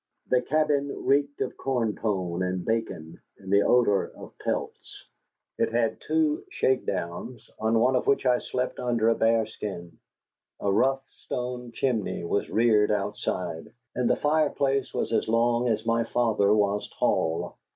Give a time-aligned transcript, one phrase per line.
[0.31, 5.05] The cabin reeked of corn pone and bacon, and the odor of pelts.
[5.59, 9.99] It had two shakedowns, on one of which I slept under a bearskin.
[10.59, 16.03] A rough stone chimney was reared outside, and the fireplace was as long as my
[16.03, 17.59] father was tall.